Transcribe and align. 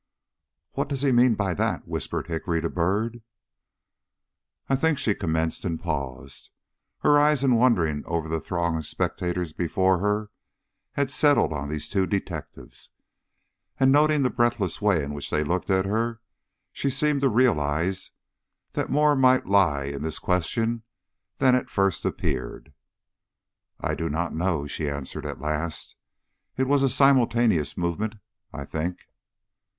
"What 0.71 0.89
does 0.89 1.03
he 1.03 1.11
mean 1.11 1.35
by 1.35 1.53
that?" 1.53 1.87
whispered 1.87 2.25
Hickory 2.25 2.59
to 2.61 2.71
Byrd. 2.71 3.21
"I 4.67 4.75
think" 4.75 4.97
she 4.97 5.13
commenced 5.13 5.63
and 5.63 5.79
paused. 5.79 6.49
Her 7.01 7.19
eyes 7.19 7.43
in 7.43 7.53
wandering 7.53 8.03
over 8.07 8.27
the 8.27 8.39
throng 8.39 8.75
of 8.77 8.85
spectators 8.87 9.53
before 9.53 9.99
her, 9.99 10.31
had 10.93 11.11
settled 11.11 11.53
on 11.53 11.69
these 11.69 11.87
two 11.87 12.07
detectives, 12.07 12.89
and 13.79 13.91
noting 13.91 14.23
the 14.23 14.31
breathless 14.31 14.81
way 14.81 15.03
in 15.03 15.13
which 15.13 15.29
they 15.29 15.43
looked 15.43 15.69
at 15.69 15.85
her, 15.85 16.19
she 16.73 16.89
seemed 16.89 17.21
to 17.21 17.29
realize 17.29 18.09
that 18.73 18.89
more 18.89 19.15
might 19.15 19.45
lie 19.45 19.83
in 19.83 20.01
this 20.01 20.17
question 20.17 20.81
than 21.37 21.53
at 21.53 21.69
first 21.69 22.05
appeared. 22.05 22.73
"I 23.79 23.93
do 23.93 24.09
not 24.09 24.33
know," 24.33 24.65
she 24.65 24.89
answered 24.89 25.27
at 25.27 25.39
last. 25.39 25.93
"It 26.57 26.67
was 26.67 26.81
a 26.81 26.89
simultaneous 26.89 27.77
movement, 27.77 28.15
I 28.51 28.65
think." 28.65 28.97